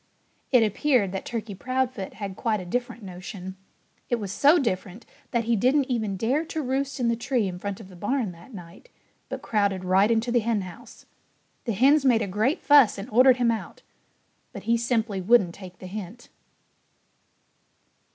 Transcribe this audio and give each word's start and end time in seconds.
It 0.51 0.63
appeared 0.63 1.11
that 1.11 1.25
Turkey 1.25 1.53
Proudfoot 1.53 2.15
had 2.15 2.35
quite 2.35 2.59
a 2.59 2.65
different 2.65 3.03
notion. 3.03 3.55
It 4.09 4.15
was 4.15 4.31
so 4.31 4.57
different 4.57 5.05
that 5.29 5.43
he 5.43 5.55
didn't 5.55 5.91
even 5.91 6.17
dare 6.17 6.43
to 6.43 6.61
roost 6.63 6.99
in 6.99 7.07
the 7.07 7.15
tree 7.15 7.47
in 7.47 7.59
front 7.59 7.79
of 7.79 7.87
the 7.87 7.95
barn 7.95 8.31
that 8.31 8.51
night, 8.51 8.89
but 9.29 9.43
crowded 9.43 9.85
right 9.85 10.09
into 10.09 10.31
the 10.31 10.39
henhouse. 10.39 11.05
The 11.65 11.73
hens 11.73 12.03
made 12.03 12.23
a 12.23 12.27
great 12.27 12.63
fuss 12.63 12.97
and 12.97 13.11
ordered 13.11 13.37
him 13.37 13.51
out. 13.51 13.83
But 14.53 14.63
he 14.63 14.75
simply 14.75 15.21
wouldn't 15.21 15.53
take 15.53 15.77
the 15.77 15.85
hint. 15.85 16.29